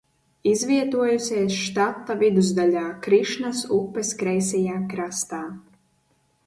Izvietojusies 0.51 1.57
štata 1.65 2.15
vidusdaļā 2.23 2.87
Krišnas 3.05 3.63
upes 3.81 4.15
kreisajā 4.23 4.81
krastā. 4.95 5.45